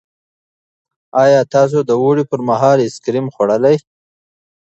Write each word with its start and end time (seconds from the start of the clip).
ایا 1.23 1.41
تاسو 1.53 1.77
د 1.89 1.91
اوړي 2.01 2.23
پر 2.31 2.39
مهال 2.49 2.77
آیس 2.83 2.95
کریم 3.05 3.27
خوړلي 3.33 3.75
دي؟ 3.79 3.83